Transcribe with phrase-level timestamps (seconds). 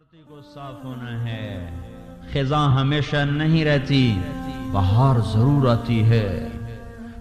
[0.00, 1.70] دھرتی کو صاف ہونا ہے۔
[2.32, 4.18] خزاں ہمیشہ نہیں رہتی،
[4.72, 6.48] بہار ضرور آتی ہے۔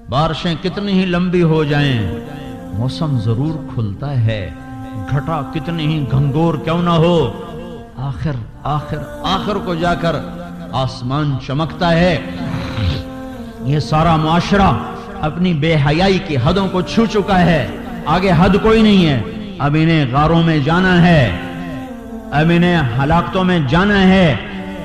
[0.10, 2.12] بارشیں کتنی ہی لمبی ہو جائیں،
[2.74, 4.50] موسم ضرور کھلتا ہے۔
[5.10, 7.44] گھٹا کتنی ہی گھنگور کیوں نہ ہو۔
[7.96, 8.32] آخر
[8.64, 10.16] آخر آخر کو جا کر
[10.72, 12.18] آسمان چمکتا ہے۔
[13.64, 14.72] یہ سارا معاشرہ
[15.22, 17.68] اپنی بے حیائی کی حدوں کو چھو چکا ہے۔
[18.06, 19.22] آگے حد کوئی نہیں ہے۔
[19.60, 21.49] اب انہیں غاروں میں جانا ہے۔
[22.32, 24.36] اب انہیں ہلاکتوں میں جانا ہے۔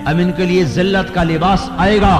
[0.04, 2.16] اب ان کے لیے ذلت کا لباس آئے گا۔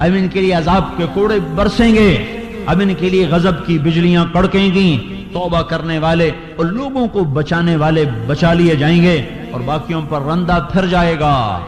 [0.00, 2.24] اب ان کے لیے عذاب کے کوڑے برسیں گے۔
[2.66, 7.24] اب ان کے لیے غضب کی بجلیاں کڑکیں گی۔ توبہ کرنے والے اور لوگوں کو
[7.24, 11.60] بچانے والے بچا لیے جائیں گے اور باقیوں پر رندہ پھر جائے گا۔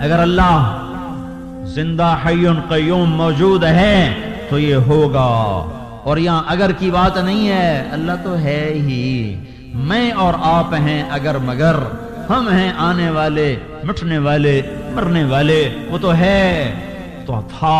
[0.00, 0.86] اگر اللہ
[1.64, 4.14] زندہ حیون قیوم موجود ہے
[4.48, 9.36] تو یہ ہوگا۔ اور یہاں اگر کی بات نہیں ہے، اللہ تو ہے ہی۔
[9.74, 11.74] میں اور آپ ہیں اگر مگر،
[12.30, 14.62] ہم ہیں آنے والے، مٹنے والے،
[14.94, 16.74] مرنے والے، وہ تو ہے،
[17.26, 17.78] تو تھا،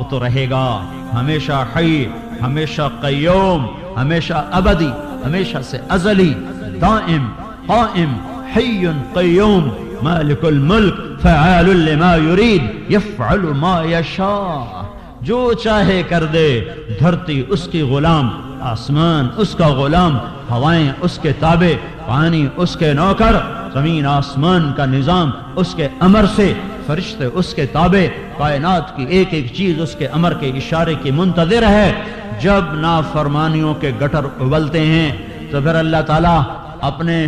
[0.00, 0.82] وہ تو رہے گا،
[1.14, 2.06] ہمیشہ حی،
[2.42, 3.66] ہمیشہ قیوم،
[3.96, 4.90] ہمیشہ ابدی،
[5.26, 6.34] ہمیشہ سے ازلی،
[6.80, 7.28] دائم،
[7.66, 8.14] قائم،
[8.56, 9.68] حی قیوم،
[10.02, 14.84] مالک الملک، فعال لما يريد يفعل ما يشاء
[15.22, 16.60] جو چاہے کر دے،
[17.00, 18.28] دھرتی اس کی غلام،
[18.60, 20.16] آسمان اس کا غلام،
[20.50, 21.72] ہوائیں اس کے تابع،
[22.06, 23.36] پانی اس کے نوکر،
[23.72, 26.52] زمین آسمان کا نظام اس کے امر سے
[26.86, 28.06] فرشتے اس کے تابع،
[28.38, 31.92] کائنات کی ایک ایک چیز اس کے امر کے اشارے کی منتظر ہے۔
[32.40, 35.10] جب نافرمانیوں کے گٹر ابلتے ہیں،
[35.50, 36.42] تو پھر اللہ تعالیٰ
[36.80, 37.26] اپنے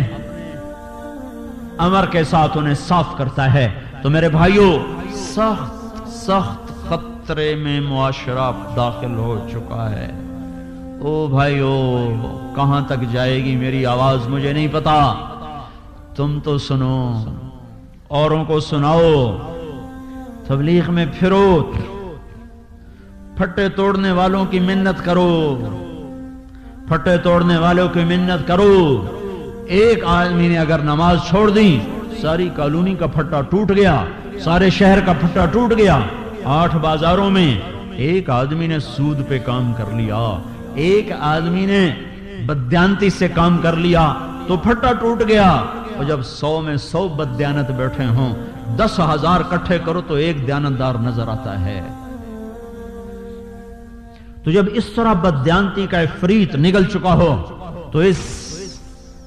[1.77, 3.67] امر کے ساتھ انہیں صاف کرتا ہے۔
[4.03, 4.71] تو میرے بھائیوں
[5.13, 6.64] سخت سخت
[7.25, 10.11] خطرے میں معاشرہ داخل ہو چکا ہے۔
[11.01, 12.05] او بھائیو،
[12.55, 15.13] کہاں تک جائے گی میری آواز؟ مجھے نہیں پتا۔
[16.15, 17.23] تم تو سنو،
[18.07, 19.37] اوروں کو سناؤ۔
[20.47, 21.71] تبلیغ میں پھرو۔
[23.37, 25.55] پھٹے توڑنے والوں کی منت کرو۔
[26.87, 29.05] پھٹے توڑنے والوں کی منت کرو۔
[29.65, 31.79] ایک آدمی نے اگر نماز چھوڑ دی،
[32.21, 34.05] ساری کالونی کا پھٹا ٹوٹ گیا،
[34.43, 35.99] سارے شہر کا پھٹا ٹوٹ گیا۔
[36.45, 37.59] آٹھ بازاروں میں
[37.91, 40.41] ایک آدمی نے سود پہ کام کر لیا،
[40.75, 41.93] ایک آدمی نے
[42.45, 44.13] بدیانتی سے کام کر لیا
[44.47, 45.51] تو پھٹا ٹوٹ گیا۔
[45.95, 48.35] اور جب سو میں سو بدیانت بیٹھے ہوں،
[48.77, 51.81] دس ہزار کٹھے کرو تو ایک دیانتدار نظر آتا ہے۔
[54.43, 57.45] تو جب اس طرح بدیانتی کا فریت نگل چکا ہو،
[57.91, 58.17] تو اس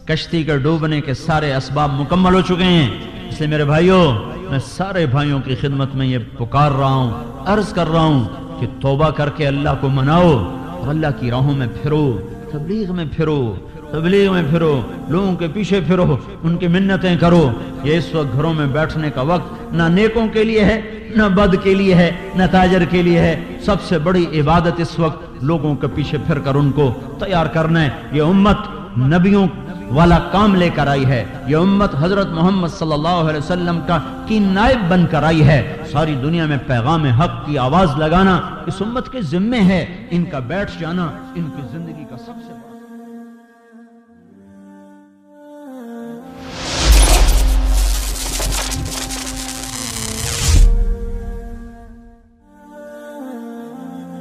[0.04, 2.90] کشتی کے ڈوبنے کے سارے اسباب مکمل ہو چکے ہیں۔
[3.28, 7.12] اس لیے میرے بھائیوں میں سارے بھائیوں کی خدمت میں یہ پکار رہا ہوں،
[7.47, 8.25] عرض کر رہا ہوں
[8.60, 10.31] کہ توبہ کر کے اللہ کو مناؤ
[10.70, 12.19] اور اللہ کی راہوں میں پھرو،
[12.53, 13.54] تبلیغ میں پھرو،
[13.91, 17.50] تبلیغ میں پھرو، لوگوں کے پیچھے پھرو، ان کی منتیں کرو۔
[17.84, 20.80] یہ اس وقت گھروں میں بیٹھنے کا وقت نہ نیکوں کے لیے ہے،
[21.16, 24.98] نہ بد کے لیے ہے، نہ تاجر کے لیے ہے۔ سب سے بڑی عبادت اس
[24.98, 28.59] وقت لوگوں کے پیچھے پھر کر ان کو تیار کرنا ہے۔ یہ امت
[28.98, 29.47] نبیوں
[29.91, 33.99] والا کام لے کر آئی ہے۔ یہ امت حضرت محمد صلی اللہ علیہ وسلم کا
[34.26, 38.75] کی نائب بن کر آئی ہے۔ ساری دنیا میں پیغام حق کی آواز لگانا اس
[38.81, 42.78] امت کے ذمے ہے۔ ان کا بیٹھ جانا ان کی زندگی کا سب سے